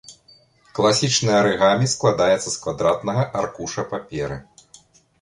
[0.79, 4.45] Класічнае арыгамі складаецца з квадратнага аркуша паперы.